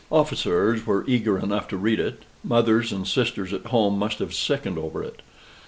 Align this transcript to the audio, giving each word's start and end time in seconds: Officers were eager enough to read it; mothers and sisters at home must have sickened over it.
Officers 0.11 0.87
were 0.87 1.03
eager 1.07 1.37
enough 1.37 1.67
to 1.67 1.77
read 1.77 1.99
it; 1.99 2.23
mothers 2.43 2.91
and 2.91 3.07
sisters 3.07 3.53
at 3.53 3.67
home 3.67 3.99
must 3.99 4.17
have 4.17 4.33
sickened 4.33 4.79
over 4.79 5.03
it. 5.03 5.21